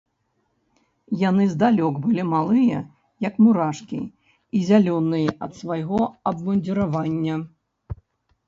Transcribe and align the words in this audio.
Яны 1.29 1.43
здалёк 1.51 1.99
былі 2.05 2.23
малыя, 2.33 2.79
як 3.27 3.37
мурашкі, 3.43 3.99
і 4.57 4.63
зялёныя 4.71 5.29
ад 5.49 5.55
свайго 5.61 6.01
абмундзіравання. 6.33 7.35